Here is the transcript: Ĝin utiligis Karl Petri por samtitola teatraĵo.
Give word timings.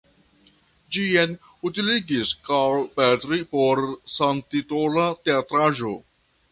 Ĝin 0.95 1.35
utiligis 1.71 2.33
Karl 2.49 2.83
Petri 2.97 3.41
por 3.55 3.85
samtitola 4.19 5.07
teatraĵo. 5.29 5.99